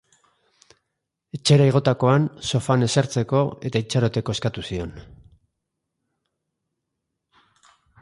Etxera 1.37 1.67
igotakoan, 1.71 2.25
sofan 2.53 2.87
esertzeko 2.87 3.43
eta 3.71 3.83
itxaroteko 3.85 4.39
eskatu 4.39 4.67
zion. 4.73 4.99